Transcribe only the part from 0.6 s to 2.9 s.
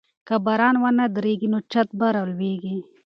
ونه دريږي نو چت به راولوېږي.